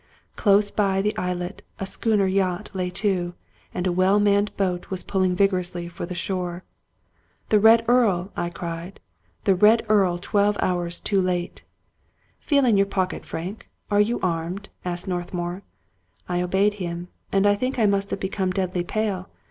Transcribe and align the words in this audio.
Close 0.35 0.71
by 0.71 0.99
the 0.99 1.15
islet 1.15 1.61
a 1.77 1.85
schooner 1.85 2.25
yacht 2.25 2.71
lay 2.73 2.89
to, 2.89 3.35
and 3.71 3.85
a 3.85 3.91
well 3.91 4.19
manned 4.19 4.51
boat 4.57 4.89
was 4.89 5.03
pulling 5.03 5.35
vigorously 5.35 5.87
for 5.87 6.07
the 6.07 6.15
shore." 6.15 6.63
The' 7.49 7.59
Red 7.59 7.85
Earl 7.87 8.31
'!"I 8.35 8.49
cried." 8.49 8.99
The' 9.43 9.53
Red 9.63 9.85
Earl' 9.87 10.17
twelve 10.17 10.57
hours 10.59 10.99
too 10.99 11.21
late!"" 11.21 11.61
Feel 12.39 12.65
in 12.65 12.77
your 12.77 12.87
pocket, 12.87 13.23
Frank. 13.23 13.69
Are 13.91 14.01
you 14.01 14.19
armed?" 14.23 14.69
asked 14.83 15.07
Northmour. 15.07 15.61
I 16.27 16.41
obeyed 16.41 16.73
him, 16.81 17.09
and 17.31 17.45
I 17.45 17.53
think 17.53 17.77
I 17.77 17.85
must 17.85 18.09
have 18.09 18.19
become 18.19 18.49
deadly 18.49 18.83
pale. 18.83 19.29